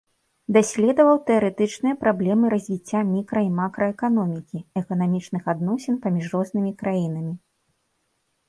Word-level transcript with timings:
Даследаваў 0.55 1.19
тэарэтычныя 1.27 1.97
праблемы 2.05 2.45
развіцця 2.55 3.01
мікра- 3.11 3.43
і 3.49 3.51
макраэканомікі, 3.59 4.63
эканамічных 4.83 5.43
адносін 5.55 6.01
паміж 6.07 6.25
рознымі 6.37 6.71
краінамі. 6.81 7.33